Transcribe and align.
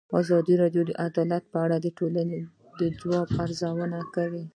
ازادي 0.21 0.53
راډیو 0.61 0.83
د 0.85 0.91
عدالت 1.07 1.43
په 1.53 1.57
اړه 1.65 1.77
د 1.79 1.87
ټولنې 1.97 2.39
د 2.79 2.81
ځواب 2.99 3.27
ارزونه 3.43 3.99
کړې. 4.15 4.43